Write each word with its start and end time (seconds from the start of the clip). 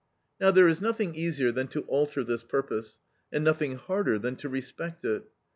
Now, 0.39 0.49
there 0.49 0.67
is 0.67 0.81
nothing 0.81 1.13
easier 1.13 1.51
than 1.51 1.67
to 1.67 1.81
alter 1.83 2.23
this 2.23 2.41
purpose, 2.41 2.97
and 3.31 3.43
nothing 3.43 3.75
harder 3.75 4.17
than 4.17 4.35
to 4.37 4.49
respect 4.49 5.05
it. 5.05 5.29